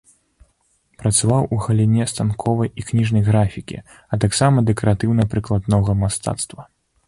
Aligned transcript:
Працаваў 1.03 1.43
у 1.55 1.59
галіне 1.65 2.07
станковай 2.13 2.73
і 2.83 2.87
кніжнай 2.89 3.23
графікі, 3.29 3.77
а 4.13 4.21
таксама 4.27 4.67
дэкаратыўна-прыкладнога 4.73 5.91
мастацтва. 6.05 6.63